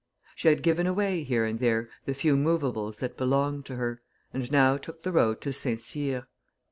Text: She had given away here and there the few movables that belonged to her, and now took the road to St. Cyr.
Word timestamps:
She 0.35 0.47
had 0.47 0.63
given 0.63 0.87
away 0.87 1.21
here 1.21 1.45
and 1.45 1.59
there 1.59 1.87
the 2.05 2.15
few 2.15 2.35
movables 2.35 2.97
that 2.97 3.17
belonged 3.17 3.65
to 3.67 3.75
her, 3.75 4.01
and 4.33 4.51
now 4.51 4.75
took 4.77 5.03
the 5.03 5.11
road 5.11 5.41
to 5.41 5.53
St. 5.53 5.79
Cyr. 5.79 6.25